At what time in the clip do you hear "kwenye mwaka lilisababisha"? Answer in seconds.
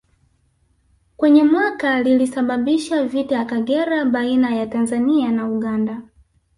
1.17-3.03